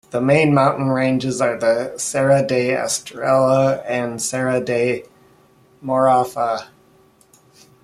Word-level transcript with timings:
The 0.09 0.19
main 0.19 0.51
mountain 0.55 0.89
ranges 0.89 1.41
are 1.41 1.59
the 1.59 1.93
Serra 1.95 2.41
da 2.41 2.71
Estrela 2.75 3.83
and 3.87 4.19
Serra 4.19 4.59
da 4.59 5.03
Marofa. 5.85 6.69